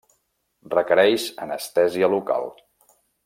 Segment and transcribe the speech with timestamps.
[0.73, 2.51] Requereix anestèsia local.